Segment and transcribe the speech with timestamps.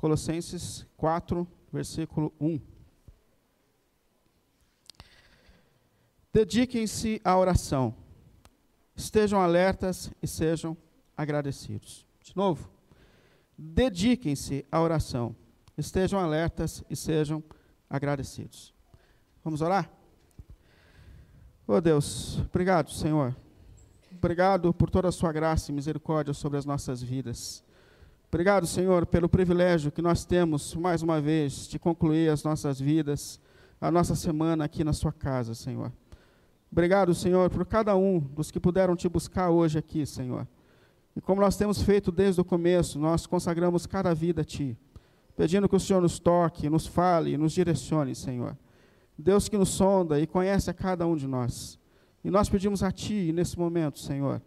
[0.00, 2.58] Colossenses 4, versículo 1.
[6.32, 7.94] Dediquem-se à oração.
[8.96, 10.74] Estejam alertas e sejam
[11.14, 12.06] agradecidos.
[12.22, 12.70] De novo,
[13.58, 15.36] dediquem-se à oração.
[15.76, 17.44] Estejam alertas e sejam
[17.90, 18.72] agradecidos.
[19.44, 19.92] Vamos orar?
[21.66, 23.36] Oh Deus, obrigado, Senhor.
[24.10, 27.62] Obrigado por toda a sua graça e misericórdia sobre as nossas vidas.
[28.32, 33.40] Obrigado, Senhor, pelo privilégio que nós temos, mais uma vez, de concluir as nossas vidas,
[33.80, 35.90] a nossa semana aqui na sua casa, Senhor.
[36.70, 40.46] Obrigado, Senhor, por cada um dos que puderam te buscar hoje aqui, Senhor.
[41.16, 44.78] E como nós temos feito desde o começo, nós consagramos cada vida a Ti,
[45.36, 48.56] pedindo que o Senhor nos toque, nos fale, nos direcione, Senhor.
[49.18, 51.80] Deus que nos sonda e conhece a cada um de nós.
[52.22, 54.40] E nós pedimos a Ti, nesse momento, Senhor,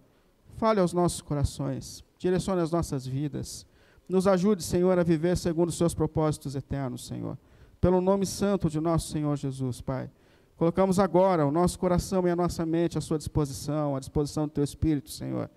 [0.56, 3.68] fale aos nossos corações, direcione as nossas vidas.
[4.14, 7.36] Nos ajude, Senhor, a viver segundo os Seus propósitos eternos, Senhor.
[7.82, 10.08] Pelo nome santo de nosso Senhor Jesus, Pai.
[10.56, 14.52] Colocamos agora o nosso coração e a nossa mente à sua disposição, à disposição do
[14.52, 15.50] teu Espírito, Senhor.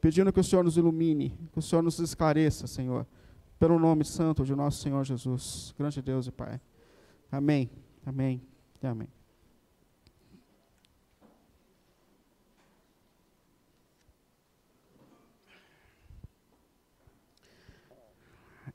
[0.00, 3.04] Pedindo que o Senhor nos ilumine, que o Senhor nos esclareça, Senhor.
[3.58, 5.74] Pelo nome santo de nosso Senhor Jesus.
[5.76, 6.60] Grande Deus e Pai.
[7.32, 7.68] Amém.
[8.06, 8.40] Amém.
[8.80, 9.23] E amém.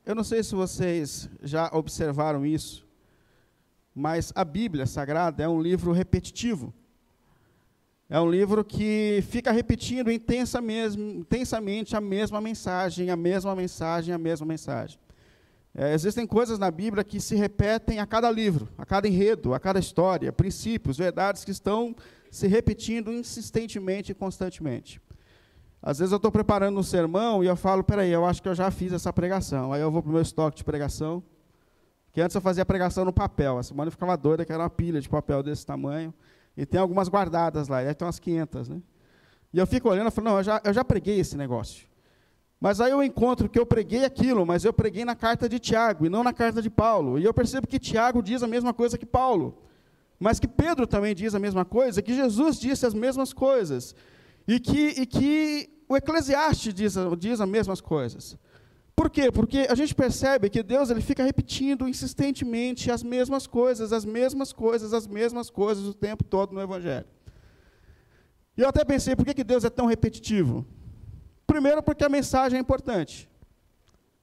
[0.04, 2.86] Eu não sei se vocês já observaram isso,
[3.94, 6.72] mas a Bíblia Sagrada é um livro repetitivo.
[8.08, 14.46] É um livro que fica repetindo intensamente a mesma mensagem, a mesma mensagem, a mesma
[14.46, 14.98] mensagem.
[15.72, 19.60] É, existem coisas na Bíblia que se repetem a cada livro, a cada enredo, a
[19.60, 21.94] cada história, princípios, verdades que estão
[22.30, 25.00] se repetindo insistentemente e constantemente.
[25.82, 28.54] Às vezes eu estou preparando um sermão e eu falo, peraí, eu acho que eu
[28.54, 29.72] já fiz essa pregação.
[29.72, 31.22] Aí eu vou para o meu estoque de pregação,
[32.12, 33.58] que antes eu fazia pregação no papel.
[33.58, 36.12] A semana eu ficava doida, que era uma pilha de papel desse tamanho.
[36.56, 38.82] E tem algumas guardadas lá, aí tem umas 500, né?
[39.52, 41.88] E eu fico olhando e falo, não, eu já, eu já preguei esse negócio.
[42.60, 46.04] Mas aí eu encontro que eu preguei aquilo, mas eu preguei na carta de Tiago
[46.04, 47.18] e não na carta de Paulo.
[47.18, 49.62] E eu percebo que Tiago diz a mesma coisa que Paulo.
[50.18, 53.94] Mas que Pedro também diz a mesma coisa, que Jesus disse as mesmas coisas.
[54.46, 58.36] E que, e que o Eclesiastes diz, diz as mesmas coisas.
[58.94, 59.32] Por quê?
[59.32, 64.52] Porque a gente percebe que Deus ele fica repetindo insistentemente as mesmas coisas, as mesmas
[64.52, 67.06] coisas, as mesmas coisas o tempo todo no Evangelho.
[68.56, 70.66] E eu até pensei, por que, que Deus é tão repetitivo?
[71.46, 73.28] Primeiro, porque a mensagem é importante.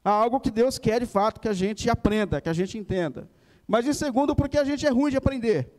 [0.03, 3.27] Há algo que Deus quer de fato que a gente aprenda, que a gente entenda.
[3.67, 5.69] Mas em segundo, porque a gente é ruim de aprender.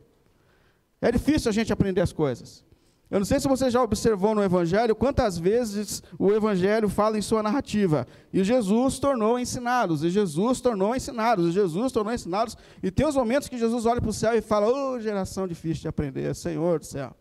[1.00, 2.64] É difícil a gente aprender as coisas.
[3.10, 7.22] Eu não sei se você já observou no Evangelho quantas vezes o Evangelho fala em
[7.22, 8.06] sua narrativa.
[8.30, 12.54] E Jesus tornou ensinados, e Jesus tornou ensinados, e Jesus tornou ensinados.
[12.82, 15.48] E tem os momentos que Jesus olha para o céu e fala: Ô oh, geração
[15.48, 17.16] difícil de aprender, Senhor do céu.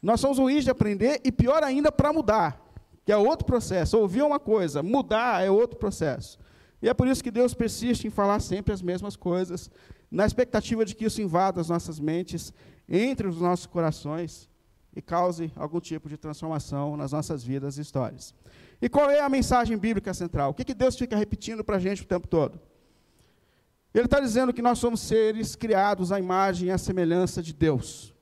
[0.00, 2.64] Nós somos ruins de aprender e pior ainda para mudar,
[3.04, 3.98] que é outro processo.
[3.98, 6.38] Ouvir uma coisa, mudar é outro processo.
[6.80, 9.70] E é por isso que Deus persiste em falar sempre as mesmas coisas,
[10.08, 12.54] na expectativa de que isso invada as nossas mentes,
[12.88, 14.49] entre os nossos corações
[14.94, 18.34] e cause algum tipo de transformação nas nossas vidas e histórias.
[18.82, 20.50] E qual é a mensagem bíblica central?
[20.50, 22.58] O que, que Deus fica repetindo para a gente o tempo todo?
[23.92, 28.14] Ele está dizendo que nós somos seres criados à imagem e à semelhança de Deus.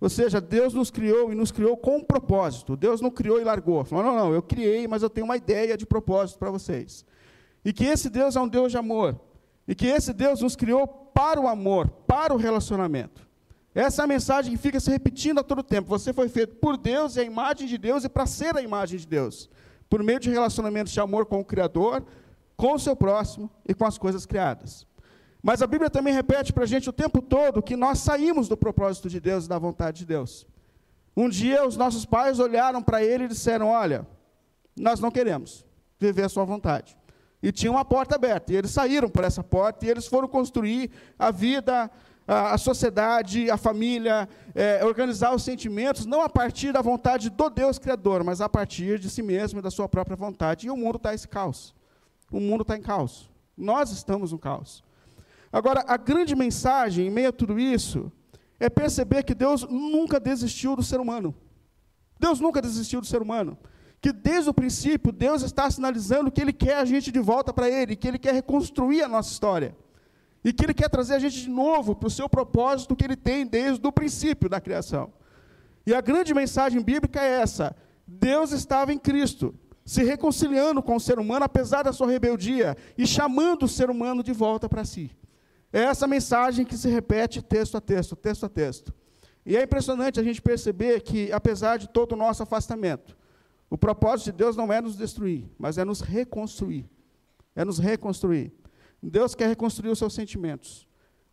[0.00, 2.76] Ou seja, Deus nos criou e nos criou com um propósito.
[2.76, 3.84] Deus não criou e largou.
[3.84, 7.06] Falou, não, não, eu criei, mas eu tenho uma ideia de propósito para vocês.
[7.64, 9.18] E que esse Deus é um Deus de amor.
[9.66, 13.28] E que esse Deus nos criou para o amor, para o relacionamento.
[13.74, 15.88] Essa é a mensagem que fica se repetindo a todo tempo.
[15.88, 18.98] Você foi feito por Deus e a imagem de Deus e para ser a imagem
[18.98, 19.48] de Deus.
[19.88, 22.04] Por meio de relacionamentos de amor com o Criador,
[22.56, 24.86] com o seu próximo e com as coisas criadas.
[25.42, 28.56] Mas a Bíblia também repete para a gente o tempo todo que nós saímos do
[28.56, 30.46] propósito de Deus e da vontade de Deus.
[31.16, 34.06] Um dia os nossos pais olharam para ele e disseram: Olha,
[34.76, 35.64] nós não queremos
[35.98, 36.96] viver a sua vontade.
[37.42, 38.52] E tinha uma porta aberta.
[38.52, 41.90] E eles saíram por essa porta e eles foram construir a vida
[42.26, 47.78] a, sociedade, a família, é, organizar os sentimentos, não a partir da vontade do Deus
[47.78, 50.66] Criador, mas a partir de si mesmo e da sua própria vontade.
[50.66, 51.74] E o mundo está esse caos.
[52.30, 53.30] O mundo está em caos.
[53.56, 54.82] Nós estamos no caos.
[55.52, 58.10] Agora, a grande mensagem, em meio a tudo isso,
[58.58, 61.34] é perceber que Deus nunca desistiu do ser humano.
[62.18, 63.58] Deus nunca desistiu do ser humano.
[64.00, 67.68] Que desde o princípio, Deus está sinalizando que Ele quer a gente de volta para
[67.68, 69.76] Ele, que Ele quer reconstruir a nossa história.
[70.44, 73.16] E que Ele quer trazer a gente de novo para o seu propósito que Ele
[73.16, 75.12] tem desde o princípio da criação.
[75.86, 79.54] E a grande mensagem bíblica é essa: Deus estava em Cristo.
[79.84, 84.22] se reconciliando com o ser humano, apesar da sua rebeldia, e chamando o ser humano
[84.22, 85.10] de volta para si.
[85.72, 88.94] É essa mensagem que se repete texto a texto, texto a texto.
[89.44, 93.16] E é impressionante a gente perceber que, apesar de todo o nosso afastamento,
[93.68, 96.88] o propósito de Deus não é nos destruir, mas é nos reconstruir.
[97.56, 98.52] É nos reconstruir.
[99.02, 100.86] Deus quer reconstruir os seus sentimentos.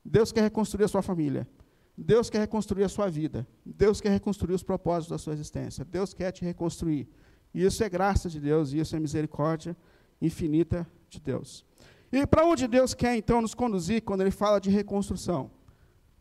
[0.04, 1.48] Deus quer reconstruir a sua família.
[1.95, 3.48] Deus quer reconstruir a sua vida.
[3.66, 5.86] Deus quer reconstruir os propósitos da sua existência.
[5.86, 7.07] Deus quer te reconstruir.
[7.54, 9.75] E isso é graça de Deus, e isso é misericórdia
[10.21, 11.66] infinita de Deus.
[12.12, 15.51] E para onde Deus quer então nos conduzir quando Ele fala de reconstrução?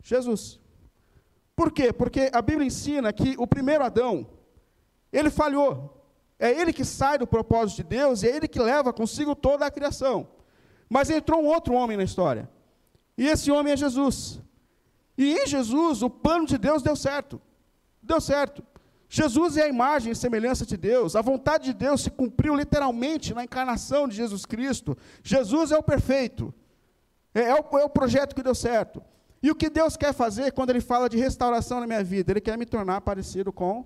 [0.02, 0.60] Jesus.
[1.56, 1.92] Por quê?
[1.92, 4.28] Porque a Bíblia ensina que o primeiro Adão,
[5.12, 5.94] ele falhou.
[6.38, 9.66] É ele que sai do propósito de Deus e é ele que leva consigo toda
[9.66, 10.28] a criação.
[10.88, 12.48] Mas entrou um outro homem na história.
[13.16, 14.40] E esse homem é Jesus.
[15.16, 17.40] E em Jesus, o plano de Deus deu certo.
[18.02, 18.62] Deu certo.
[19.08, 21.16] Jesus é a imagem e semelhança de Deus.
[21.16, 24.96] A vontade de Deus se cumpriu literalmente na encarnação de Jesus Cristo.
[25.22, 26.54] Jesus é o perfeito.
[27.34, 29.02] É, é, o, é o projeto que deu certo.
[29.42, 32.32] E o que Deus quer fazer quando Ele fala de restauração na minha vida?
[32.32, 33.84] Ele quer me tornar parecido com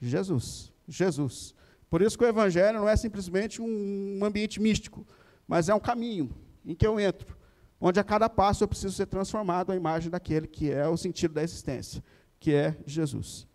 [0.00, 0.72] Jesus.
[0.86, 1.54] Jesus.
[1.88, 5.04] Por isso que o Evangelho não é simplesmente um ambiente místico,
[5.50, 6.30] mas é um caminho
[6.64, 7.36] em que eu entro,
[7.80, 11.34] onde a cada passo eu preciso ser transformado à imagem daquele que é o sentido
[11.34, 12.04] da existência,
[12.38, 13.48] que é Jesus.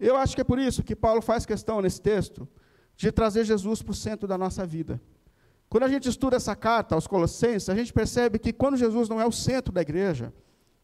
[0.00, 2.48] Eu acho que é por isso que Paulo faz questão nesse texto
[2.96, 5.00] de trazer Jesus para o centro da nossa vida.
[5.68, 9.20] Quando a gente estuda essa carta aos Colossenses, a gente percebe que quando Jesus não
[9.20, 10.34] é o centro da igreja,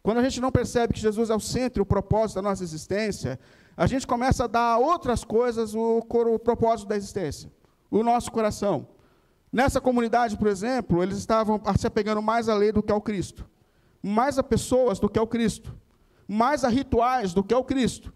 [0.05, 2.63] quando a gente não percebe que Jesus é o centro e o propósito da nossa
[2.63, 3.41] existência,
[3.77, 7.51] a gente começa a dar a outras coisas o, o propósito da existência,
[7.91, 8.94] o nosso coração.
[9.55, 13.49] Nessa comunidade, por exemplo, eles estavam se apegando mais à lei do que ao Cristo,
[14.03, 15.73] mais a pessoas do que ao Cristo,
[16.27, 18.13] mais a rituais do que ao Cristo.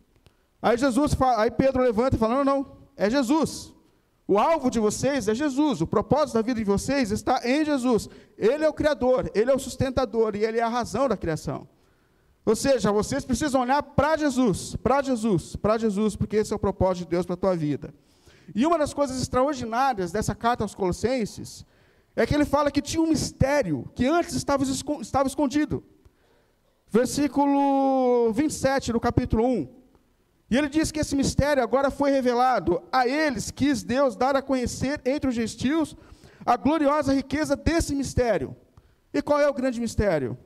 [0.61, 3.73] Aí Jesus, fala, aí Pedro levanta e fala: não, não, é Jesus.
[4.26, 5.81] O alvo de vocês é Jesus.
[5.81, 8.08] O propósito da vida de vocês está em Jesus.
[8.37, 11.69] Ele é o Criador, Ele é o sustentador e Ele é a razão da criação.
[12.44, 16.58] Ou seja, vocês precisam olhar para Jesus, para Jesus, para Jesus, porque esse é o
[16.58, 17.94] propósito de Deus para a tua vida.
[18.55, 21.65] E uma das coisas extraordinárias dessa carta aos Colossenses
[22.17, 24.65] é que ele fala que tinha um mistério que antes estava,
[25.27, 25.85] escondido.
[26.89, 29.69] Versículo 27 do capítulo 1.
[30.50, 32.83] E ele diz que esse mistério agora foi revelado.
[32.91, 35.94] A eles quis Deus dar a conhecer entre os gentios
[36.44, 38.56] a gloriosa riqueza desse mistério.
[39.12, 40.37] E qual é o grande mistério?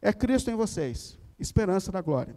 [0.00, 2.36] É Cristo em vocês esperança da glória.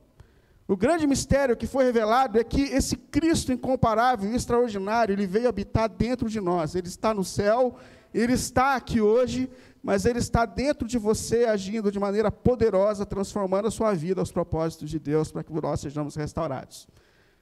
[0.72, 5.50] O grande mistério que foi revelado é que esse Cristo incomparável e extraordinário, ele veio
[5.50, 6.76] habitar dentro de nós.
[6.76, 7.76] Ele está no céu,
[8.14, 9.50] ele está aqui hoje,
[9.84, 14.32] mas ele está dentro de você, agindo de maneira poderosa, transformando a sua vida aos
[14.32, 16.88] propósitos de Deus, para que nós sejamos restaurados.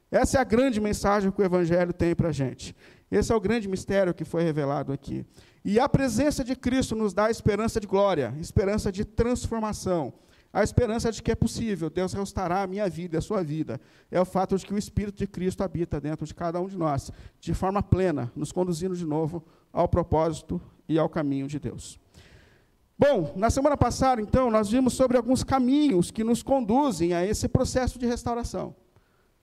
[0.09, 2.75] Essa é a grande mensagem que o Evangelho tem para a gente.
[3.11, 5.23] Esse é o grande mistério que foi revelado aqui.
[5.63, 10.15] E a presença de Cristo nos dá esperança de glória, esperança de transformação.
[10.51, 13.79] A esperança de que é possível, Deus restaurar a minha vida, a sua vida.
[14.09, 16.75] É o fato de que o Espírito de Cristo habita dentro de cada um de
[16.75, 21.99] nós, de forma plena, nos conduzindo de novo ao propósito e ao caminho de Deus.
[22.97, 27.47] Bom, na semana passada, então, nós vimos sobre alguns caminhos que nos conduzem a esse
[27.47, 28.75] processo de restauração.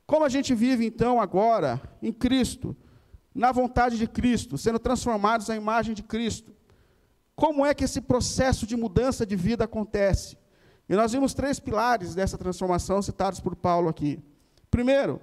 [0.07, 2.77] Como a gente vive, então, agora, em Cristo,
[3.35, 6.53] na vontade de Cristo, sendo transformados à imagem de Cristo.
[7.35, 10.37] Como é que esse processo de mudança de vida acontece?
[10.89, 14.21] E nós vimos três pilares dessa transformação citados por Paulo aqui.
[14.71, 15.21] Primeiro,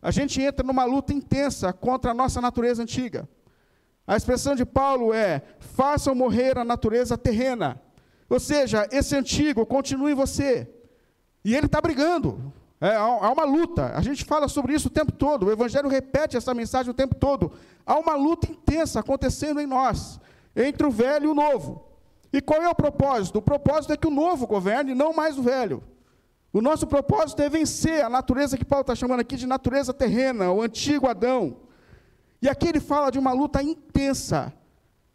[0.00, 3.28] a gente entra numa luta intensa contra a nossa natureza antiga.
[4.06, 7.80] A expressão de Paulo é: façam morrer a natureza terrena.
[8.28, 10.68] Ou seja, esse antigo continua em você.
[11.44, 12.52] E ele está brigando.
[12.80, 13.92] É, há uma luta.
[13.94, 15.46] A gente fala sobre isso o tempo todo.
[15.46, 17.52] O Evangelho repete essa mensagem o tempo todo.
[17.86, 20.20] Há uma luta intensa acontecendo em nós,
[20.54, 21.93] entre o velho e o novo.
[22.34, 23.38] E qual é o propósito?
[23.38, 25.84] O propósito é que o novo governe, não mais o velho.
[26.52, 30.50] O nosso propósito é vencer a natureza que Paulo está chamando aqui de natureza terrena,
[30.50, 31.58] o antigo Adão.
[32.42, 34.52] E aqui ele fala de uma luta intensa,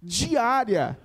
[0.01, 0.97] diária,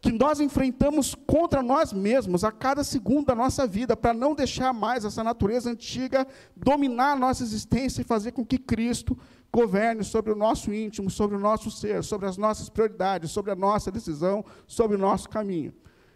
[0.00, 4.72] que nós enfrentamos contra nós mesmos a cada segundo da nossa vida, para não deixar
[4.72, 6.26] mais essa natureza antiga
[6.56, 9.18] dominar a nossa existência e fazer com que Cristo
[9.52, 13.56] governe sobre o nosso íntimo, sobre o nosso ser, sobre as nossas prioridades, sobre a
[13.56, 15.74] nossa decisão, sobre o nosso caminho.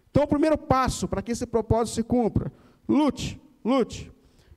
[0.09, 2.53] Então, o primeiro passo para que esse propósito se cumpra,
[2.87, 4.11] lute, lute.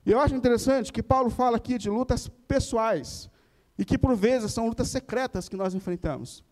[0.05, 3.29] E eu acho interessante que Paulo fala aqui de lutas pessoais,
[3.77, 6.43] e que por vezes são lutas secretas que nós enfrentamos.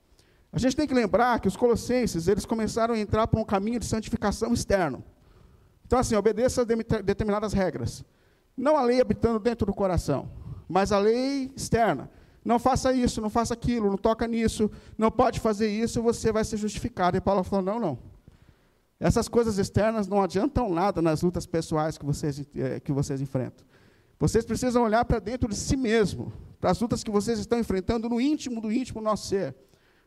[0.55, 3.77] A gente tem que lembrar que os colossenses, eles começaram a entrar por um caminho
[3.77, 5.03] de santificação externo.
[5.85, 8.05] Então, assim, obedeça a determinadas regras.
[8.55, 10.31] Não a lei habitando dentro do coração,
[10.65, 12.09] mas a lei externa
[12.43, 16.45] não faça isso, não faça aquilo, não toca nisso, não pode fazer isso, você vai
[16.45, 17.17] ser justificado.
[17.17, 17.99] E Paulo falou: não, não.
[18.97, 23.65] Essas coisas externas não adiantam nada nas lutas pessoais que vocês, eh, que vocês enfrentam.
[24.17, 26.31] Vocês precisam olhar para dentro de si mesmo,
[26.61, 29.53] para as lutas que vocês estão enfrentando no íntimo do íntimo nosso ser,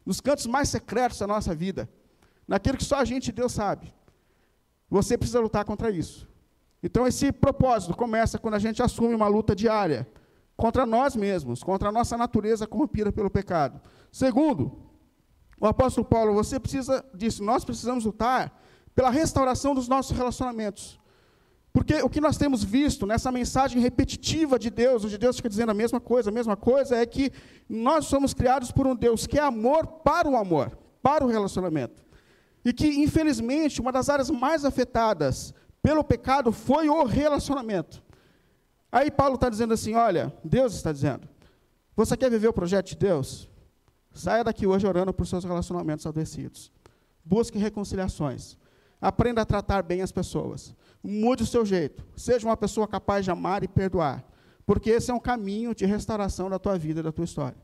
[0.08, 1.86] nos cantos mais secretos da nossa vida,
[2.46, 3.92] naquilo que só a gente e Deus sabe.
[4.88, 6.26] Você precisa lutar contra isso.
[6.82, 10.08] Então, esse propósito começa quando a gente assume uma luta diária
[10.56, 13.82] contra nós mesmos, contra a nossa natureza corrompida pelo pecado.
[14.10, 14.80] Segundo,
[15.60, 18.58] o apóstolo Paulo, você precisa disso, nós precisamos lutar
[18.94, 20.98] pela restauração dos nossos relacionamentos.
[21.78, 25.70] Porque o que nós temos visto nessa mensagem repetitiva de Deus, onde Deus fica dizendo
[25.70, 27.30] a mesma coisa, a mesma coisa, é que
[27.68, 32.04] nós somos criados por um Deus que é amor para o amor, para o relacionamento.
[32.64, 38.02] E que, infelizmente, uma das áreas mais afetadas pelo pecado foi o relacionamento.
[38.90, 41.28] Aí Paulo está dizendo assim: olha, Deus está dizendo,
[41.94, 43.48] você quer viver o projeto de Deus?
[44.12, 46.72] Saia daqui hoje orando por seus relacionamentos adoecidos.
[47.24, 48.58] Busque reconciliações.
[49.00, 50.74] Aprenda a tratar bem as pessoas.
[51.02, 52.04] Mude o seu jeito.
[52.16, 54.24] Seja uma pessoa capaz de amar e perdoar.
[54.66, 57.56] Porque esse é um caminho de restauração da tua vida da tua história.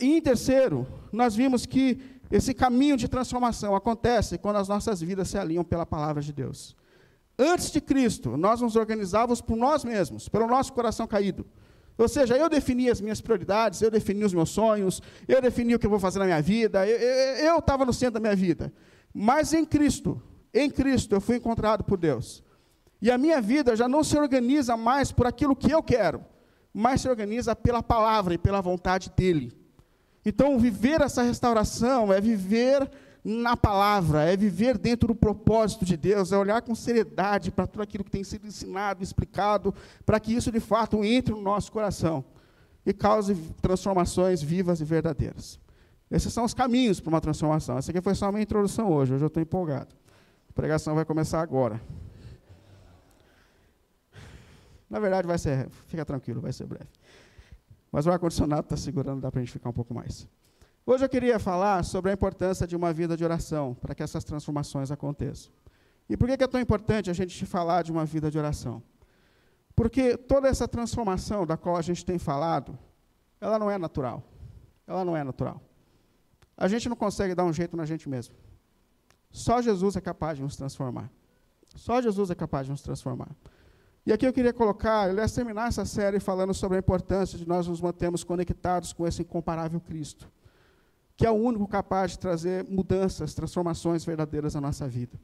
[0.00, 2.00] E em terceiro, nós vimos que
[2.30, 6.76] esse caminho de transformação acontece quando as nossas vidas se alinham pela palavra de Deus.
[7.36, 11.44] Antes de Cristo, nós nos organizávamos por nós mesmos, pelo nosso coração caído.
[11.98, 15.78] Ou seja, eu definia as minhas prioridades, eu definia os meus sonhos, eu definia o
[15.78, 18.72] que eu vou fazer na minha vida, eu estava no centro da minha vida.
[19.12, 22.42] Mas em Cristo, em Cristo, eu fui encontrado por Deus.
[23.00, 26.24] E a minha vida já não se organiza mais por aquilo que eu quero,
[26.72, 29.52] mas se organiza pela palavra e pela vontade dEle.
[30.24, 32.90] Então, viver essa restauração é viver
[33.24, 37.82] na palavra, é viver dentro do propósito de Deus, é olhar com seriedade para tudo
[37.82, 42.24] aquilo que tem sido ensinado, explicado, para que isso de fato entre no nosso coração
[42.84, 45.60] e cause transformações vivas e verdadeiras.
[46.10, 47.78] Esses são os caminhos para uma transformação.
[47.78, 49.94] Essa aqui foi só uma introdução hoje, hoje eu estou empolgado.
[50.60, 51.80] Pregação vai começar agora.
[54.90, 56.84] Na verdade, vai ser, fica tranquilo, vai ser breve.
[57.90, 60.28] Mas o ar-condicionado está segurando, dá para a gente ficar um pouco mais.
[60.84, 64.22] Hoje eu queria falar sobre a importância de uma vida de oração para que essas
[64.22, 65.50] transformações aconteçam.
[66.10, 68.82] E por que é tão importante a gente falar de uma vida de oração?
[69.74, 72.78] Porque toda essa transformação da qual a gente tem falado,
[73.40, 74.22] ela não é natural.
[74.86, 75.58] Ela não é natural.
[76.54, 78.34] A gente não consegue dar um jeito na gente mesmo.
[79.30, 81.10] Só Jesus é capaz de nos transformar.
[81.76, 83.30] Só Jesus é capaz de nos transformar.
[84.04, 87.66] E aqui eu queria colocar, aliás, terminar essa série falando sobre a importância de nós
[87.66, 90.28] nos mantermos conectados com esse incomparável Cristo
[91.20, 95.20] que é o único capaz de trazer mudanças, transformações verdadeiras na nossa vida.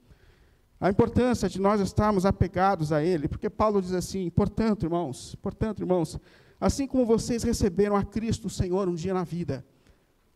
[0.79, 5.81] A importância de nós estarmos apegados a Ele, porque Paulo diz assim: portanto, irmãos, portanto,
[5.81, 6.21] irmãos,
[6.61, 9.65] assim como vocês receberam a Cristo, o Senhor, um dia na vida,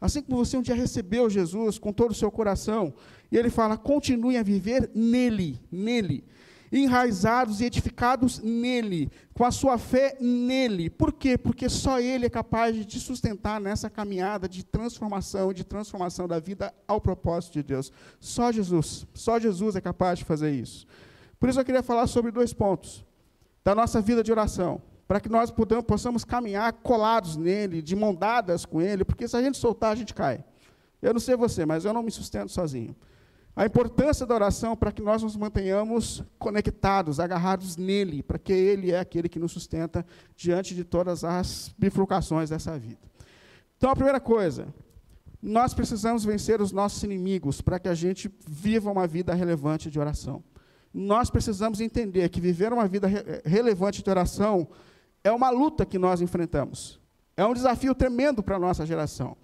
[0.01, 2.95] assim como você um dia recebeu Jesus com todo o seu coração,
[3.31, 6.25] e ele fala: continue a viver nele, nele
[6.73, 10.89] enraizados e edificados nele, com a sua fé nele.
[10.89, 11.37] Por quê?
[11.37, 16.39] Porque só ele é capaz de te sustentar nessa caminhada de transformação, de transformação da
[16.39, 17.93] vida ao propósito de Deus.
[18.21, 20.87] Só Jesus, só Jesus é capaz de fazer isso.
[21.39, 23.05] Por isso eu queria falar sobre dois pontos
[23.65, 24.81] da nossa vida de oração,
[25.11, 29.37] para que nós podamos, possamos caminhar colados nele, de mão dadas com ele, porque se
[29.37, 30.45] a gente soltar, a gente cai.
[31.03, 32.95] Eu não sei você, mas eu não me sustento sozinho.
[33.57, 38.93] A importância da oração para que nós nos mantenhamos conectados, agarrados nele, para que ele
[38.93, 43.01] é aquele que nos sustenta diante de todas as bifurcações dessa vida.
[43.79, 44.73] Então, a primeira coisa,
[45.43, 49.99] nós precisamos vencer os nossos inimigos para que a gente viva uma vida relevante de
[49.99, 50.41] oração.
[50.95, 54.69] Nós precisamos entender que viver uma vida re relevante de oração
[55.23, 57.01] é uma luta que nós enfrentamos.
[57.37, 59.37] É um desafio tremendo para a nossa geração.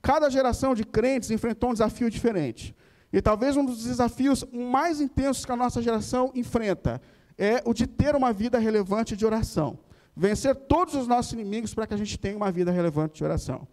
[0.00, 2.74] Cada geração de crentes enfrentou um desafio diferente.
[3.12, 7.00] E talvez um dos desafios mais intensos que a nossa geração enfrenta
[7.36, 9.78] é o de ter uma vida relevante de oração.
[10.16, 13.66] Vencer todos os nossos inimigos para que a gente tenha uma vida relevante de oração.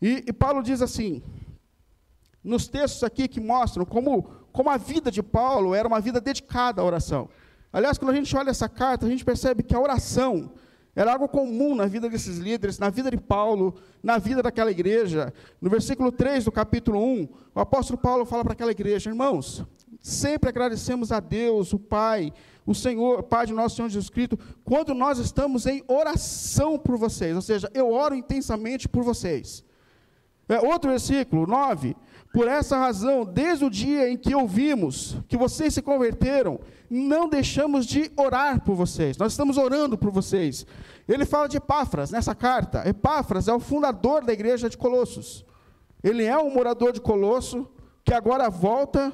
[0.00, 1.22] E, e, Paulo diz assim,
[2.42, 6.80] nos textos aqui que mostram como, como a vida de Paulo era uma vida dedicada
[6.80, 7.28] à oração.
[7.72, 10.52] Aliás, quando a gente olha essa carta, a gente percebe que a oração
[10.94, 15.32] era algo comum na vida desses líderes, na vida de Paulo, na vida daquela igreja.
[15.60, 19.64] No versículo 3 do capítulo 1, o apóstolo Paulo fala para aquela igreja: Irmãos,
[20.00, 22.30] sempre agradecemos a Deus, o Pai,
[22.66, 27.34] o Senhor, Pai de nosso Senhor Jesus Cristo, quando nós estamos em oração por vocês.
[27.34, 29.64] Ou seja, eu oro intensamente por vocês.
[30.46, 31.96] É, outro versículo, 9.
[32.32, 36.60] Por essa razão, desde o dia em que ouvimos que vocês se converteram,
[36.92, 39.16] não deixamos de orar por vocês.
[39.16, 40.66] Nós estamos orando por vocês.
[41.08, 42.86] Ele fala de Epáfras nessa carta.
[42.86, 45.42] Epáfras é o fundador da igreja de Colossos.
[46.04, 47.66] Ele é um morador de Colosso
[48.04, 49.10] que agora volta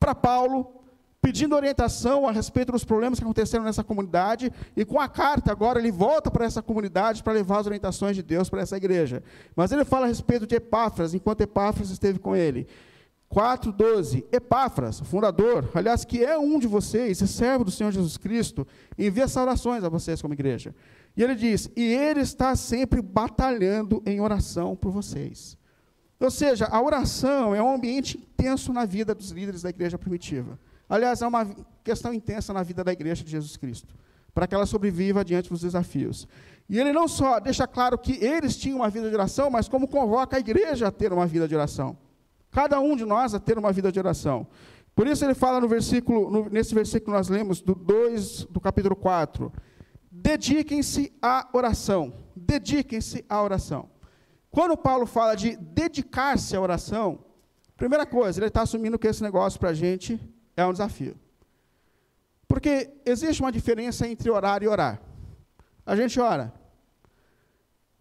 [0.00, 0.80] para Paulo
[1.20, 5.78] pedindo orientação a respeito dos problemas que aconteceram nessa comunidade, e com a carta agora
[5.78, 9.22] ele volta para essa comunidade para levar as orientações de Deus para essa igreja.
[9.56, 12.66] Mas ele fala a respeito de Epáfras, enquanto Epáfras esteve com ele.
[13.34, 14.24] 4,12.
[14.30, 18.64] Epáfras, fundador, aliás, que é um de vocês, é servo do Senhor Jesus Cristo,
[18.96, 20.72] envia saudações a vocês como igreja.
[21.16, 25.58] E ele diz: e ele está sempre batalhando em oração por vocês.
[26.20, 30.58] Ou seja, a oração é um ambiente intenso na vida dos líderes da igreja primitiva.
[30.88, 31.44] Aliás, é uma
[31.82, 33.94] questão intensa na vida da igreja de Jesus Cristo,
[34.32, 36.28] para que ela sobreviva diante dos desafios.
[36.68, 39.88] E ele não só deixa claro que eles tinham uma vida de oração, mas como
[39.88, 41.98] convoca a igreja a ter uma vida de oração.
[42.54, 44.46] Cada um de nós a ter uma vida de oração.
[44.94, 48.94] Por isso ele fala no versículo, no, nesse versículo nós lemos do 2 do capítulo
[48.94, 49.52] 4.
[50.08, 52.14] Dediquem-se à oração.
[52.36, 53.90] Dediquem-se à oração.
[54.52, 57.24] Quando Paulo fala de dedicar-se à oração,
[57.76, 60.20] primeira coisa, ele está assumindo que esse negócio para a gente
[60.56, 61.16] é um desafio.
[62.46, 65.02] Porque existe uma diferença entre orar e orar.
[65.84, 66.54] A gente ora.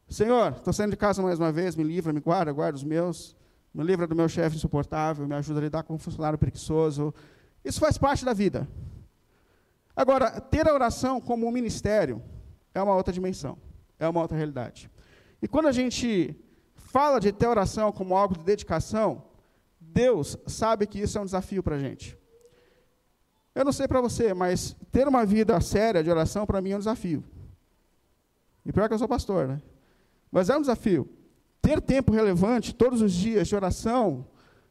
[0.07, 3.35] Senhor, estou saindo de casa mais uma vez, me livra, me guarda, guarda os meus,
[3.73, 7.13] me livra do meu chefe insuportável, me ajuda a lidar com um funcionário preguiçoso.
[7.65, 8.67] Isso faz parte da vida.
[9.95, 12.21] Agora, ter a oração como um ministério
[12.73, 13.57] é uma outra dimensão,
[13.99, 14.89] é uma outra realidade.
[15.41, 16.35] E quando a gente
[16.75, 19.23] fala de ter oração como algo de dedicação,
[19.79, 22.17] Deus sabe que isso é um desafio para a gente.
[23.55, 26.75] Eu não sei para você, mas ter uma vida séria de oração para mim é
[26.75, 27.23] um desafio.
[28.65, 29.61] E pior que eu sou pastor, né?
[30.31, 31.07] Mas é um desafio.
[31.63, 34.27] Ter tempo relevante todos os dias de oração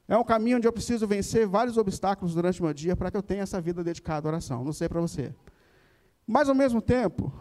[0.07, 3.17] é um caminho onde eu preciso vencer vários obstáculos durante o meu dia para que
[3.17, 4.63] eu tenha essa vida dedicada à oração.
[4.63, 5.35] Não sei para você.
[6.27, 7.33] Mas ao mesmo tempo,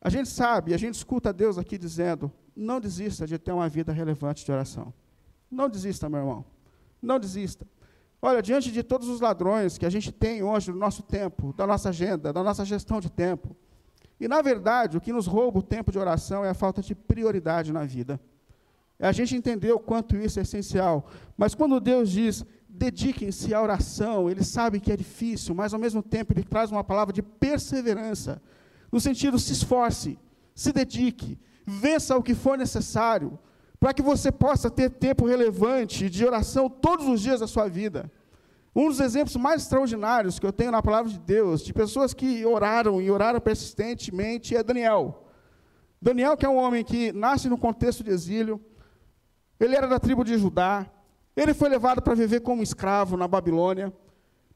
[0.00, 3.92] a gente sabe, a gente escuta Deus aqui dizendo: não desista de ter uma vida
[3.92, 4.94] relevante de oração.
[5.50, 6.44] Não desista, meu irmão.
[7.02, 7.66] Não desista.
[8.22, 11.66] Olha, diante de todos os ladrões que a gente tem hoje no nosso tempo, da
[11.66, 13.56] nossa agenda, da nossa gestão de tempo,
[14.20, 16.94] e na verdade o que nos rouba o tempo de oração é a falta de
[16.94, 18.20] prioridade na vida.
[18.98, 21.08] É a gente entender o quanto isso é essencial.
[21.36, 26.02] Mas quando Deus diz, dediquem-se à oração, Ele sabe que é difícil, mas ao mesmo
[26.02, 28.42] tempo Ele traz uma palavra de perseverança,
[28.92, 30.18] no sentido, se esforce,
[30.54, 33.38] se dedique, vença o que for necessário,
[33.78, 38.10] para que você possa ter tempo relevante de oração todos os dias da sua vida.
[38.74, 42.44] Um dos exemplos mais extraordinários que eu tenho na palavra de Deus, de pessoas que
[42.46, 45.26] oraram e oraram persistentemente, é Daniel.
[46.00, 48.60] Daniel, que é um homem que nasce no contexto de exílio,
[49.58, 50.86] ele era da tribo de Judá,
[51.36, 53.92] ele foi levado para viver como escravo na Babilônia.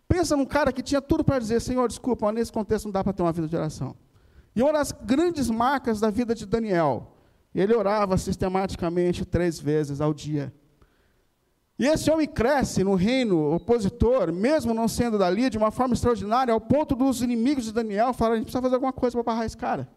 [0.09, 3.03] Pensa num cara que tinha tudo para dizer: Senhor, desculpa, mas nesse contexto não dá
[3.03, 3.97] para ter uma vida de oração.
[4.55, 7.15] E uma das grandes marcas da vida de Daniel
[7.55, 10.53] ele orava sistematicamente três vezes ao dia.
[11.79, 16.55] E esse homem cresce no reino opositor, mesmo não sendo dali, de uma forma extraordinária,
[16.55, 19.45] ao ponto dos inimigos de Daniel falarem: a gente precisa fazer alguma coisa para barrar
[19.45, 19.89] esse cara.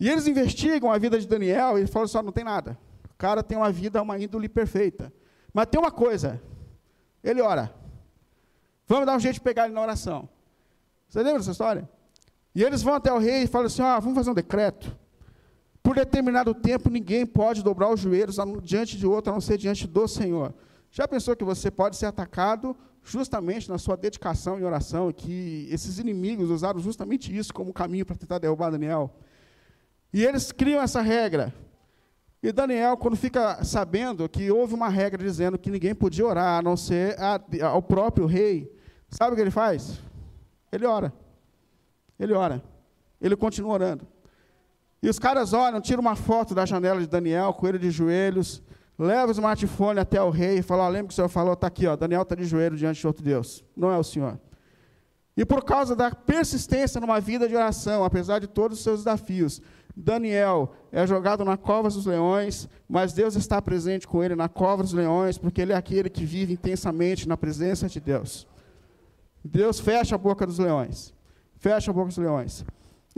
[0.00, 2.76] E eles investigam a vida de Daniel e falam só: não tem nada.
[3.12, 5.12] O cara tem uma vida, uma índole perfeita.
[5.54, 6.42] Mas tem uma coisa:
[7.22, 7.72] ele ora.
[8.86, 10.28] Vamos dar um jeito de pegar ele na oração.
[11.08, 11.88] Você lembra dessa história?
[12.54, 14.96] E eles vão até o rei e falam assim: ah, vamos fazer um decreto.
[15.80, 19.86] Por determinado tempo, ninguém pode dobrar os joelhos diante de outro, a não ser diante
[19.86, 20.52] do Senhor.
[20.90, 25.98] Já pensou que você pode ser atacado justamente na sua dedicação em oração, que esses
[25.98, 29.14] inimigos usaram justamente isso como caminho para tentar derrubar Daniel?
[30.12, 31.54] E eles criam essa regra.
[32.42, 36.62] E Daniel, quando fica sabendo que houve uma regra dizendo que ninguém podia orar a
[36.62, 37.16] não ser
[37.62, 38.72] ao próprio rei,
[39.10, 40.00] sabe o que ele faz?
[40.70, 41.12] Ele ora.
[42.18, 42.62] Ele ora.
[43.20, 44.06] Ele continua orando.
[45.02, 48.62] E os caras olham, tiram uma foto da janela de Daniel, com ele de joelhos,
[48.98, 51.66] leva o smartphone até o rei e fala: oh, lembra que o senhor falou, está
[51.66, 53.64] aqui, ó, Daniel está de joelho diante de outro Deus.
[53.76, 54.38] Não é o senhor.
[55.36, 59.62] E por causa da persistência numa vida de oração, apesar de todos os seus desafios,
[59.96, 64.82] Daniel é jogado na cova dos leões, mas Deus está presente com ele na cova
[64.82, 68.48] dos leões, porque ele é aquele que vive intensamente na presença de Deus.
[69.44, 71.14] Deus fecha a boca dos leões.
[71.56, 72.64] Fecha a boca dos leões.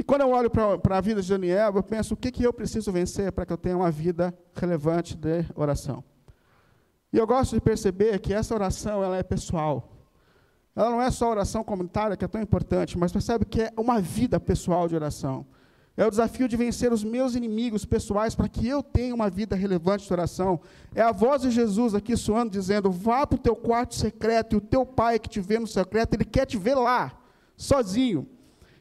[0.00, 2.54] E quando eu olho para a vida de Daniel, eu penso, o que, que eu
[2.54, 6.02] preciso vencer para que eu tenha uma vida relevante de oração?
[7.12, 9.92] E eu gosto de perceber que essa oração ela é pessoal.
[10.74, 14.00] Ela não é só oração comunitária, que é tão importante, mas percebe que é uma
[14.00, 15.44] vida pessoal de oração.
[15.94, 19.54] É o desafio de vencer os meus inimigos pessoais para que eu tenha uma vida
[19.54, 20.62] relevante de oração.
[20.94, 24.56] É a voz de Jesus aqui soando, dizendo: vá para o teu quarto secreto e
[24.56, 27.12] o teu pai que te vê no secreto, ele quer te ver lá,
[27.54, 28.26] sozinho.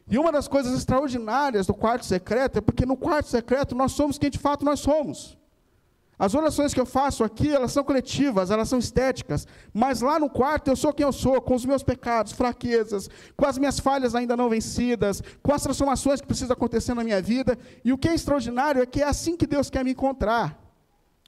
[0.10, 4.18] E uma das coisas extraordinárias do quarto secreto é porque no quarto secreto nós somos
[4.18, 5.38] quem de fato nós somos.
[6.18, 10.30] As orações que eu faço aqui, elas são coletivas, elas são estéticas, mas lá no
[10.30, 14.14] quarto eu sou quem eu sou, com os meus pecados, fraquezas, com as minhas falhas
[14.16, 18.10] ainda não vencidas, com as transformações que precisam acontecer na minha vida, e o que
[18.10, 20.60] é extraordinário é que é assim que Deus quer me encontrar,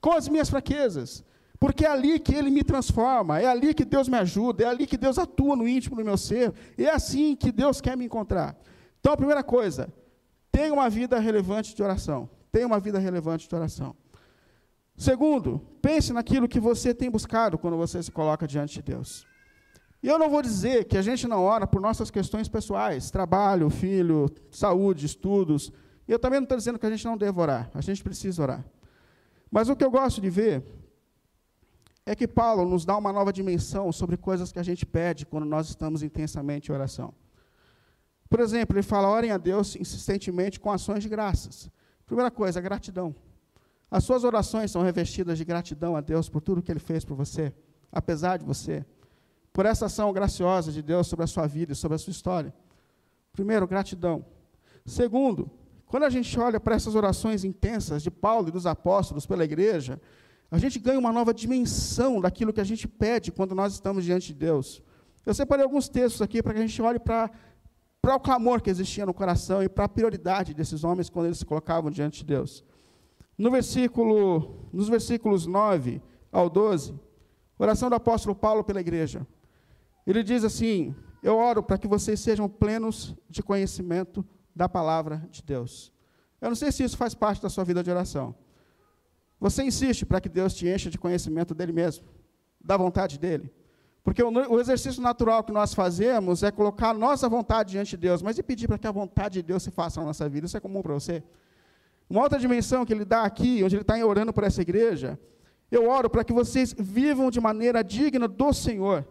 [0.02, 1.24] com as minhas fraquezas,
[1.62, 4.88] porque é ali que Ele me transforma, é ali que Deus me ajuda, é ali
[4.88, 8.58] que Deus atua no íntimo do meu ser, é assim que Deus quer me encontrar.
[9.00, 9.88] Então, a primeira coisa,
[10.52, 13.96] tenha uma vida relevante de oração, tenha uma vida relevante de oração.
[14.98, 19.28] Segundo, pense naquilo que você tem buscado quando você se coloca diante de Deus.
[20.02, 23.70] E eu não vou dizer que a gente não ora por nossas questões pessoais, trabalho,
[23.70, 25.72] filho, saúde, estudos.
[26.08, 28.42] E eu também não estou dizendo que a gente não deve orar, a gente precisa
[28.42, 28.66] orar.
[29.52, 30.81] Mas o que eu gosto de ver
[32.06, 35.46] é que Paulo nos dá uma nova dimensão sobre coisas que a gente pede quando
[35.46, 37.14] nós estamos intensamente em oração.
[38.30, 41.70] Por exemplo, ele fala: orem a Deus insistentemente com ações de graças.
[42.06, 43.16] Primeira coisa, gratidão.
[43.90, 47.16] As suas orações são revestidas de gratidão a Deus por tudo que Ele fez por
[47.16, 47.54] você,
[47.92, 48.86] apesar de você,
[49.52, 52.54] por essa ação graciosa de Deus sobre a sua vida e sobre a sua história.
[53.34, 54.26] Primeiro, gratidão.
[54.86, 55.52] Segundo,
[55.86, 60.00] quando a gente olha para essas orações intensas de Paulo e dos apóstolos pela igreja,
[60.52, 64.28] a gente ganha uma nova dimensão daquilo que a gente pede quando nós estamos diante
[64.28, 64.84] de Deus.
[65.26, 67.32] Eu separei alguns textos aqui para que a gente olhe para,
[68.04, 71.46] o clamor que existia no coração e para a prioridade desses homens quando eles se
[71.46, 72.66] colocavam diante de Deus.
[73.38, 77.00] No versículo, nos versículos 9 ao 12,
[77.58, 79.26] oração do apóstolo Paulo pela igreja.
[80.06, 85.42] Ele diz assim: Eu oro para que vocês sejam plenos de conhecimento da palavra de
[85.42, 85.94] Deus.
[86.42, 88.36] Eu não sei se isso faz parte da sua vida de oração.
[89.42, 92.06] Você insiste para que Deus te encha de conhecimento dele mesmo,
[92.64, 93.52] da vontade dele.
[94.04, 98.22] Porque o, exercício natural que nós fazemos é colocar a nossa vontade diante de Deus,
[98.22, 100.46] mas e pedir para que a vontade de Deus se faça na nossa vida.
[100.46, 101.24] Isso é comum para você?
[102.08, 105.20] Uma outra dimensão que ele dá aqui, onde ele está orando por essa igreja,
[105.72, 109.08] eu oro para que vocês vivam de maneira digna do Senhor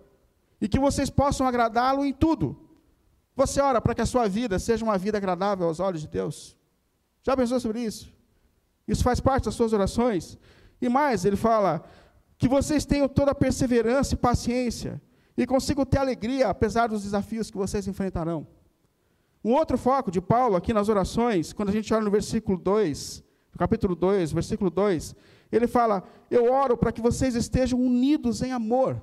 [0.60, 2.56] e que vocês possam agradá-lo em tudo.
[3.34, 6.56] Você ora para que a sua vida seja uma vida agradável aos olhos de Deus?
[7.22, 8.19] Já pensou sobre isso?
[8.86, 10.38] Isso faz parte das suas orações?
[10.80, 11.84] E mais, ele fala
[12.38, 15.00] que vocês tenham toda a perseverança e paciência
[15.36, 18.46] e consigam ter alegria apesar dos desafios que vocês enfrentarão.
[19.44, 23.24] Um outro foco de Paulo aqui nas orações, quando a gente olha no versículo 2,
[23.52, 25.14] no capítulo 2, versículo 2,
[25.50, 29.02] ele fala: Eu oro para que vocês estejam unidos em amor.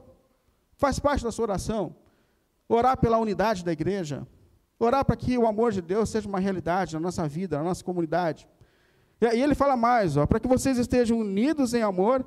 [0.76, 1.96] Faz parte da sua oração.
[2.70, 4.28] Orar pela unidade da igreja.
[4.80, 7.84] Orar para que o amor de Deus seja uma realidade na nossa vida, na nossa
[7.84, 8.48] comunidade.
[9.20, 12.26] E ele fala mais, para que vocês estejam unidos em amor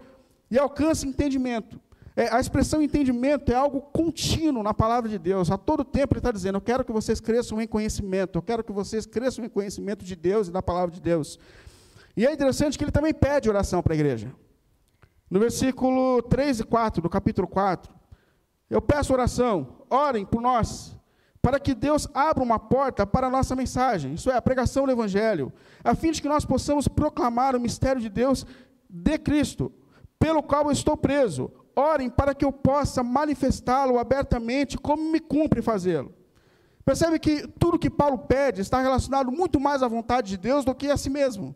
[0.50, 1.80] e alcancem entendimento.
[2.16, 5.50] É, a expressão entendimento é algo contínuo na palavra de Deus.
[5.50, 8.36] A todo tempo ele está dizendo: Eu quero que vocês cresçam em conhecimento.
[8.36, 11.38] Eu quero que vocês cresçam em conhecimento de Deus e da palavra de Deus.
[12.16, 14.32] E é interessante que ele também pede oração para a igreja.
[15.30, 17.94] No versículo 3 e 4, do capítulo 4,
[18.68, 20.96] eu peço oração, orem por nós,
[21.42, 24.92] para que Deus abra uma porta para a nossa mensagem, isso é, a pregação do
[24.92, 28.46] Evangelho, a fim de que nós possamos proclamar o mistério de Deus
[28.88, 29.72] de Cristo,
[30.18, 35.62] pelo qual eu estou preso Orem para que eu possa manifestá-lo abertamente, como me cumpre
[35.62, 36.12] fazê-lo.
[36.84, 40.74] Percebe que tudo que Paulo pede está relacionado muito mais à vontade de Deus do
[40.74, 41.54] que a si mesmo.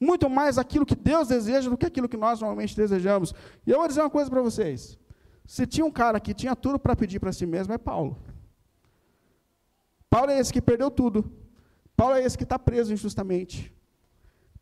[0.00, 3.34] Muito mais aquilo que Deus deseja do que aquilo que nós normalmente desejamos.
[3.66, 4.98] E eu vou dizer uma coisa para vocês.
[5.46, 8.16] Se tinha um cara que tinha tudo para pedir para si mesmo, é Paulo.
[10.14, 11.28] Paulo é esse que perdeu tudo.
[11.96, 13.74] Paulo é esse que está preso injustamente.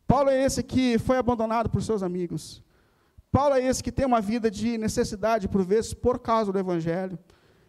[0.07, 2.63] Paulo é esse que foi abandonado por seus amigos.
[3.31, 7.19] Paulo é esse que tem uma vida de necessidade, por vezes, por causa do Evangelho.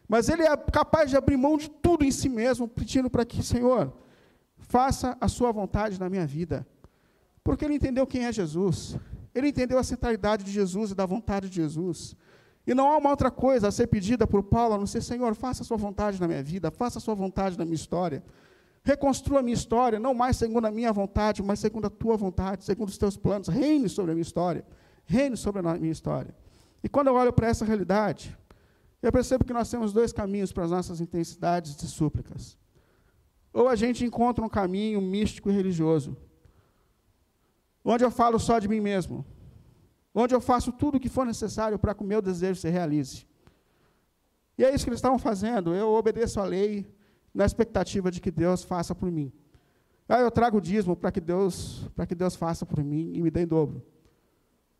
[0.08, 3.42] Mas ele é capaz de abrir mão de tudo em si mesmo, pedindo para que,
[3.42, 3.92] Senhor,
[4.56, 6.66] faça a sua vontade na minha vida.
[7.42, 8.96] Porque ele entendeu quem é Jesus.
[9.34, 12.16] Ele entendeu a centralidade de Jesus e da vontade de Jesus.
[12.66, 15.34] E não há uma outra coisa a ser pedida por Paulo, a não ser, Senhor,
[15.34, 18.22] faça a sua vontade na minha vida, faça a sua vontade na minha história.
[18.82, 22.64] Reconstrua a minha história, não mais segundo a minha vontade, mas segundo a tua vontade,
[22.64, 23.48] segundo os teus planos.
[23.48, 24.64] Reine sobre a minha história
[25.06, 26.34] reine sobre a minha história.
[26.82, 28.36] E quando eu olho para essa realidade,
[29.02, 32.56] eu percebo que nós temos dois caminhos para as nossas intensidades de súplicas.
[33.52, 36.16] Ou a gente encontra um caminho místico e religioso,
[37.84, 39.24] onde eu falo só de mim mesmo,
[40.14, 43.26] onde eu faço tudo o que for necessário para que o meu desejo se realize.
[44.56, 45.74] E é isso que eles estavam fazendo.
[45.74, 46.86] Eu obedeço à lei
[47.34, 49.32] na expectativa de que Deus faça por mim.
[50.08, 53.22] Ah, eu trago o dízimo para que Deus, para que Deus faça por mim e
[53.22, 53.82] me dê em dobro.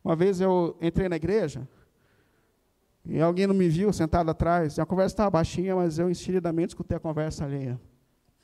[0.03, 1.67] Uma vez eu entrei na igreja
[3.03, 4.79] e alguém não me viu sentado atrás.
[4.79, 7.79] A conversa estava baixinha, mas eu enxeridamente escutei a conversa alheia.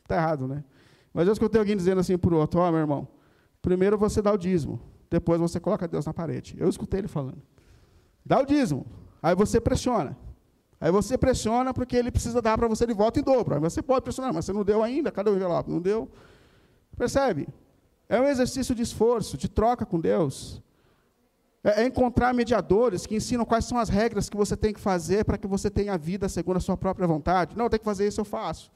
[0.03, 0.63] Está errado, né?
[1.13, 3.07] Mas eu escutei alguém dizendo assim para o outro: Ó, oh, meu irmão,
[3.61, 4.79] primeiro você dá o dízimo,
[5.11, 6.55] depois você coloca Deus na parede.
[6.57, 7.41] Eu escutei ele falando.
[8.25, 8.85] Dá o dízimo,
[9.21, 10.17] aí você pressiona.
[10.79, 13.53] Aí você pressiona porque ele precisa dar para você de volta em dobro.
[13.53, 15.69] Aí você pode pressionar, mas você não deu ainda, cadê o envelope?
[15.69, 16.09] Não deu.
[16.97, 17.47] Percebe?
[18.07, 20.61] É um exercício de esforço, de troca com Deus.
[21.63, 25.25] É, é encontrar mediadores que ensinam quais são as regras que você tem que fazer
[25.25, 27.55] para que você tenha a vida segundo a sua própria vontade.
[27.57, 28.71] Não, tenho que fazer isso, eu faço.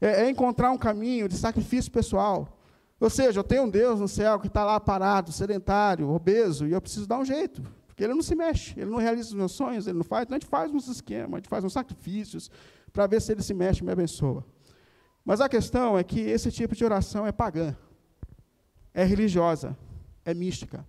[0.00, 2.59] É, é encontrar um caminho de sacrifício pessoal.
[3.00, 6.72] Ou seja, eu tenho um Deus no céu que está lá parado, sedentário, obeso, e
[6.72, 7.62] eu preciso dar um jeito.
[7.86, 10.24] Porque ele não se mexe, ele não realiza os meus sonhos, ele não faz.
[10.24, 12.50] Então a gente faz uns esquemas, a gente faz uns sacrifícios
[12.92, 14.44] para ver se ele se mexe e me abençoa.
[15.24, 17.74] Mas a questão é que esse tipo de oração é pagã,
[18.92, 19.76] é religiosa,
[20.22, 20.86] é mística.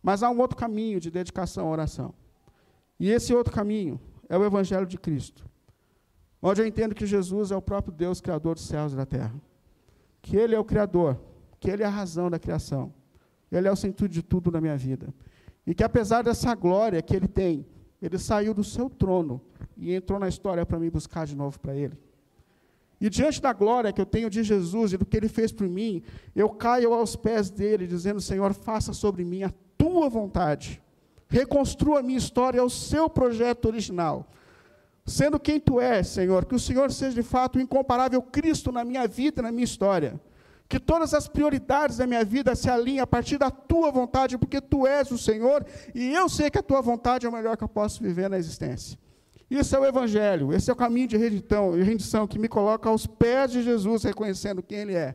[0.00, 2.14] Mas há um outro caminho de dedicação à oração.
[2.98, 5.44] E esse outro caminho é o Evangelho de Cristo,
[6.40, 9.34] onde eu entendo que Jesus é o próprio Deus, Criador dos céus e da terra.
[10.24, 11.20] Que Ele é o Criador,
[11.60, 12.90] que Ele é a razão da criação.
[13.52, 15.12] Ele é o sentido de tudo na minha vida.
[15.66, 17.66] E que apesar dessa glória que Ele tem,
[18.00, 19.38] Ele saiu do seu trono
[19.76, 21.98] e entrou na história para me buscar de novo para Ele.
[22.98, 25.68] E diante da glória que eu tenho de Jesus e do que Ele fez por
[25.68, 26.02] mim,
[26.34, 30.82] eu caio aos pés dele, dizendo: Senhor, faça sobre mim a tua vontade.
[31.28, 34.30] Reconstrua a minha história ao seu projeto original.
[35.06, 38.84] Sendo quem tu és, Senhor, que o Senhor seja de fato o incomparável Cristo na
[38.84, 40.18] minha vida, na minha história.
[40.66, 44.62] Que todas as prioridades da minha vida se alinhem a partir da tua vontade, porque
[44.62, 45.64] tu és o Senhor
[45.94, 48.38] e eu sei que a tua vontade é o melhor que eu posso viver na
[48.38, 48.98] existência.
[49.50, 52.88] Isso é o Evangelho, esse é o caminho de rendição, de rendição que me coloca
[52.88, 55.14] aos pés de Jesus, reconhecendo quem Ele é,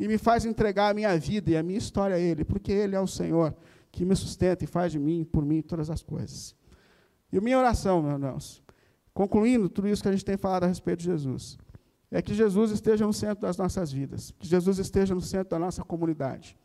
[0.00, 2.96] e me faz entregar a minha vida e a minha história a Ele, porque Ele
[2.96, 3.54] é o Senhor
[3.92, 6.56] que me sustenta e faz de mim, por mim, todas as coisas.
[7.32, 8.62] E minha oração, meus irmãos,
[9.18, 11.58] concluindo tudo isso que a gente tem falado a respeito de Jesus,
[12.08, 15.58] é que Jesus esteja no centro das nossas vidas, que Jesus esteja no centro da
[15.58, 16.56] nossa comunidade.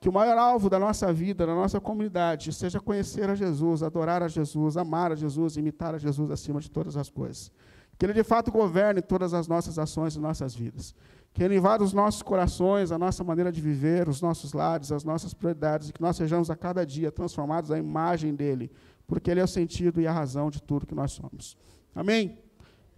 [0.00, 4.22] Que o maior alvo da nossa vida, da nossa comunidade, seja conhecer a Jesus, adorar
[4.22, 7.50] a Jesus, amar a Jesus, imitar a Jesus acima de todas as coisas.
[7.98, 10.94] Que Ele de fato governe todas as nossas ações e nossas vidas.
[11.32, 15.02] Que Ele invada os nossos corações, a nossa maneira de viver, os nossos lares, as
[15.02, 18.70] nossas prioridades, e que nós sejamos a cada dia transformados à imagem dEle,
[19.08, 21.56] porque Ele é o sentido e a razão de tudo que nós somos.
[21.96, 22.38] Amém?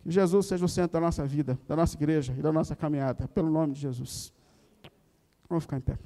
[0.02, 3.28] Que Jesus seja o centro da nossa vida, da nossa igreja e da nossa caminhada,
[3.28, 4.32] pelo nome de Jesus.
[5.48, 5.96] Vamos ficar em pé.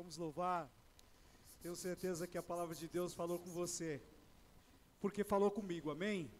[0.00, 0.66] Vamos louvar.
[1.60, 4.00] Tenho certeza que a palavra de Deus falou com você,
[4.98, 6.30] porque falou comigo, amém?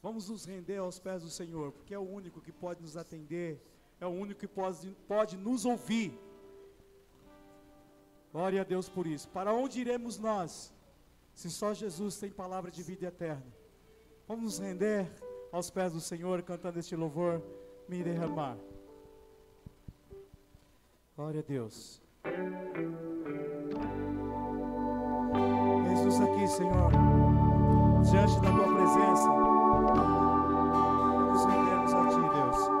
[0.00, 3.60] Vamos nos render aos pés do Senhor, porque é o único que pode nos atender,
[3.98, 6.16] é o único que pode, pode nos ouvir.
[8.30, 9.28] Glória a Deus por isso.
[9.30, 10.72] Para onde iremos nós,
[11.34, 13.52] se só Jesus tem palavra de vida eterna?
[14.28, 15.10] Vamos nos render
[15.50, 17.42] aos pés do Senhor, cantando este louvor,
[17.88, 18.56] me derramar.
[21.16, 22.00] Glória a Deus.
[25.88, 26.90] Jesus aqui, Senhor,
[28.02, 29.28] diante da tua presença,
[31.30, 32.80] nos rendemos a ti, Deus.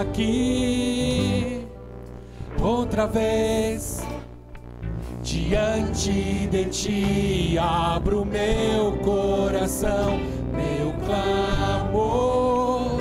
[0.00, 1.66] Aqui
[2.60, 3.69] outra vez
[6.00, 10.18] Diante de ti abro meu coração,
[10.56, 12.96] meu clamor,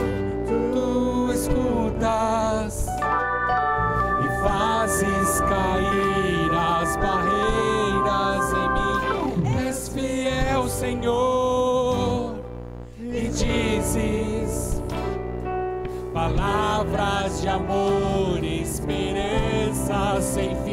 [0.73, 2.87] tu escutas
[4.19, 9.65] e fazes cair as barreiras em mim.
[9.65, 12.35] És fiel, Senhor,
[12.99, 14.83] e dizes
[16.13, 20.68] palavras de amor, esperança sem fim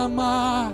[0.00, 0.72] derramar,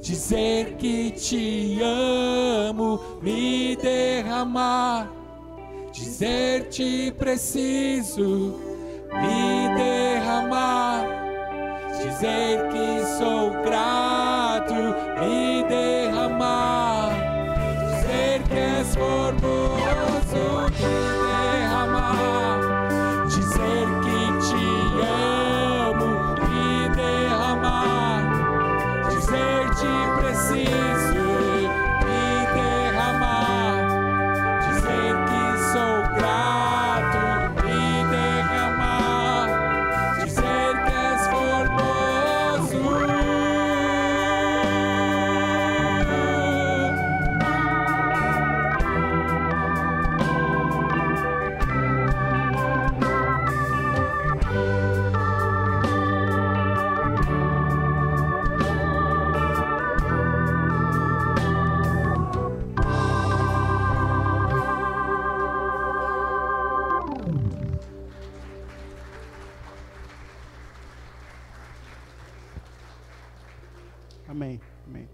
[0.00, 5.10] dizer que te amo, me derramar,
[5.92, 8.60] dizer te preciso,
[9.12, 11.06] me derramar,
[11.98, 14.74] dizer que sou grato,
[15.20, 15.55] me
[74.28, 74.60] Amém.
[74.86, 75.08] Amém.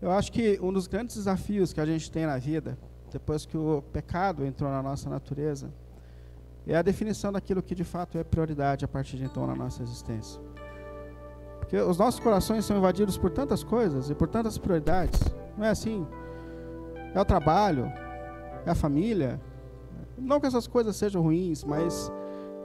[0.00, 2.78] Eu acho que um dos grandes desafios que a gente tem na vida,
[3.10, 5.72] depois que o pecado entrou na nossa natureza,
[6.66, 9.82] é a definição daquilo que de fato é prioridade a partir de então na nossa
[9.82, 10.40] existência.
[11.58, 15.20] Porque os nossos corações são invadidos por tantas coisas e por tantas prioridades.
[15.56, 16.06] Não é assim?
[17.14, 17.90] É o trabalho,
[18.66, 19.40] é a família.
[20.16, 22.12] Não que essas coisas sejam ruins, mas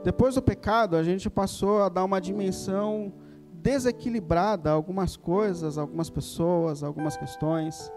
[0.04, 3.12] depois do pecado a gente passou a dar uma dimensão
[3.62, 7.92] desequilibrada algumas coisas, algumas pessoas, algumas questões.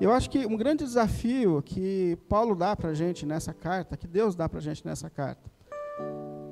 [0.00, 4.06] Eu acho que um grande desafio que Paulo dá para a gente nessa carta, que
[4.06, 5.50] Deus dá para a gente nessa carta,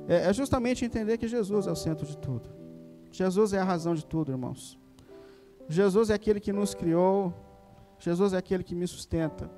[0.09, 2.48] é, é justamente entender que Jesus é o centro de tudo.
[3.11, 4.78] Jesus é a razão de tudo, irmãos.
[5.68, 7.34] Jesus é aquele que nos criou.
[7.98, 9.50] Jesus é aquele que me sustenta.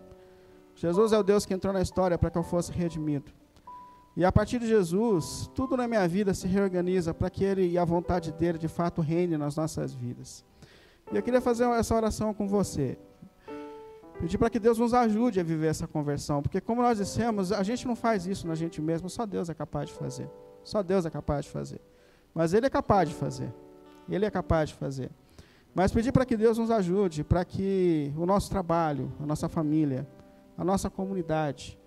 [0.74, 3.30] Jesus é o Deus que entrou na história para que eu fosse redimido.
[4.16, 7.78] E a partir de Jesus, tudo na minha vida se reorganiza para que Ele e
[7.78, 10.44] a vontade dele de fato reine nas nossas vidas.
[11.10, 12.98] E eu queria fazer essa oração com você.
[14.20, 17.62] Pedir para que Deus nos ajude a viver essa conversão, porque como nós dissemos, a
[17.62, 20.30] gente não faz isso na gente mesmo, só Deus é capaz de fazer.
[20.62, 21.80] Só Deus é capaz de fazer.
[22.34, 23.52] Mas Ele é capaz de fazer.
[24.08, 25.10] Ele é capaz de fazer.
[25.74, 30.06] Mas pedir para que Deus nos ajude, para que o nosso trabalho, a nossa família,
[30.56, 31.78] a nossa comunidade,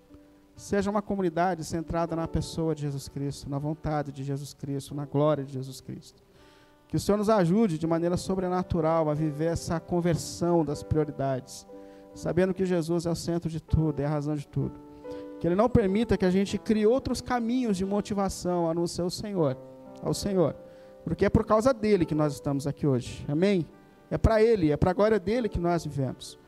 [0.56, 5.04] seja uma comunidade centrada na pessoa de Jesus Cristo, na vontade de Jesus Cristo, na
[5.04, 6.22] glória de Jesus Cristo.
[6.88, 11.66] Que o Senhor nos ajude de maneira sobrenatural a viver essa conversão das prioridades,
[12.14, 14.80] sabendo que Jesus é o centro de tudo, é a razão de tudo.
[15.38, 19.02] Que Ele não permita que a gente crie outros caminhos de motivação a não ser
[19.02, 19.58] o Senhor,
[20.02, 20.56] ao Senhor.
[21.04, 23.24] Porque é por causa dele que nós estamos aqui hoje.
[23.28, 23.66] Amém?
[24.10, 26.38] É para Ele, é para a glória dele que nós vivemos.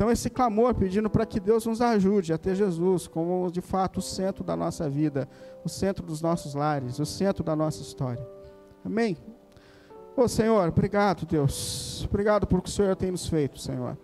[0.00, 3.98] Então, esse clamor pedindo para que Deus nos ajude a ter Jesus como de fato
[3.98, 5.28] o centro da nossa vida,
[5.62, 8.26] o centro dos nossos lares, o centro da nossa história.
[8.82, 9.14] Amém?
[10.16, 12.02] Ô Senhor, obrigado, Deus.
[12.08, 13.94] Obrigado por o que o Senhor tem nos feito, Senhor.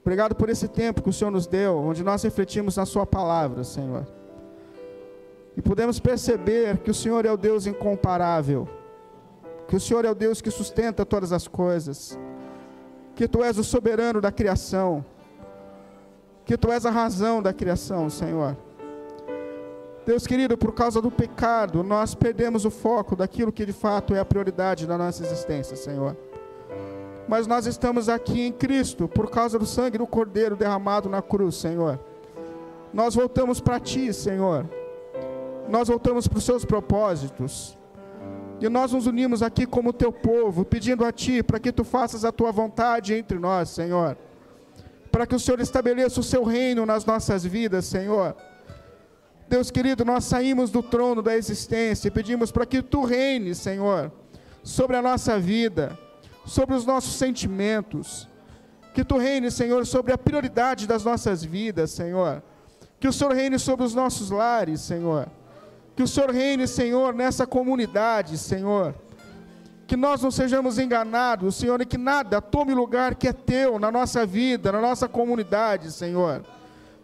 [0.00, 3.64] Obrigado por esse tempo que o Senhor nos deu, onde nós refletimos na Sua palavra,
[3.64, 4.06] Senhor.
[5.54, 8.66] E podemos perceber que o Senhor é o Deus incomparável,
[9.68, 12.18] que o Senhor é o Deus que sustenta todas as coisas
[13.18, 15.04] que tu és o soberano da criação,
[16.44, 18.56] que tu és a razão da criação, Senhor.
[20.06, 24.20] Deus querido, por causa do pecado, nós perdemos o foco daquilo que de fato é
[24.20, 26.16] a prioridade da nossa existência, Senhor.
[27.26, 31.56] Mas nós estamos aqui em Cristo por causa do sangue do Cordeiro derramado na cruz,
[31.56, 31.98] Senhor.
[32.94, 34.64] Nós voltamos para Ti, Senhor.
[35.68, 37.76] Nós voltamos para os Seus propósitos.
[38.60, 42.24] E nós nos unimos aqui como teu povo, pedindo a Ti para que Tu faças
[42.24, 44.18] a Tua vontade entre nós, Senhor.
[45.12, 48.34] Para que o Senhor estabeleça o Seu reino nas nossas vidas, Senhor.
[49.48, 54.10] Deus querido, nós saímos do trono da existência e pedimos para que Tu reines, Senhor,
[54.62, 55.96] sobre a nossa vida,
[56.44, 58.28] sobre os nossos sentimentos.
[58.92, 62.42] Que Tu reines, Senhor, sobre a prioridade das nossas vidas, Senhor.
[62.98, 65.28] Que o Senhor reine sobre os nossos lares, Senhor
[65.98, 68.94] que o Senhor reine, Senhor, nessa comunidade, Senhor.
[69.84, 73.90] Que nós não sejamos enganados, Senhor, e que nada tome lugar que é teu na
[73.90, 76.44] nossa vida, na nossa comunidade, Senhor.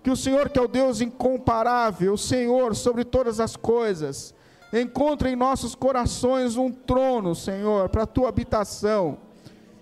[0.01, 4.33] Que o Senhor, que é o Deus incomparável, Senhor sobre todas as coisas,
[4.73, 9.19] encontre em nossos corações um trono, Senhor, para a tua habitação.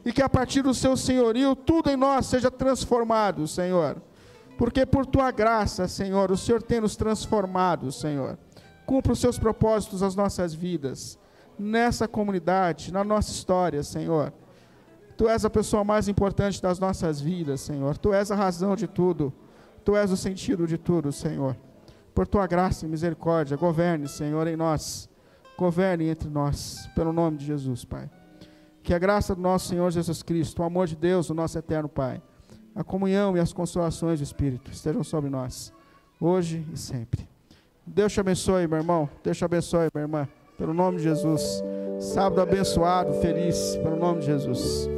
[0.07, 4.01] E que a partir do seu senhorio tudo em nós seja transformado, Senhor.
[4.57, 8.39] Porque por tua graça, Senhor, o Senhor tem nos transformado, Senhor
[8.87, 11.19] cumpra os seus propósitos nas nossas vidas,
[11.59, 14.33] nessa comunidade, na nossa história, Senhor.
[15.17, 17.97] Tu és a pessoa mais importante das nossas vidas, Senhor.
[17.99, 19.33] Tu és a razão de tudo.
[19.85, 21.57] Tu és o sentido de tudo, Senhor.
[22.15, 25.09] Por tua graça e misericórdia, governe, Senhor, em nós.
[25.57, 28.11] Governe entre nós, pelo nome de Jesus, Pai.
[28.83, 31.89] Que a graça do nosso Senhor Jesus Cristo, o amor de Deus, o nosso eterno
[31.89, 32.21] Pai,
[32.75, 35.73] a comunhão e as consolações do Espírito estejam sobre nós,
[36.21, 37.32] hoje e sempre.
[37.87, 39.09] Deus te abençoe, meu irmão.
[39.23, 40.29] Deus te abençoe, minha irmã.
[40.57, 41.63] Pelo nome de Jesus.
[42.01, 43.77] Sábado abençoado, feliz.
[43.83, 44.89] Pelo nome de Jesus.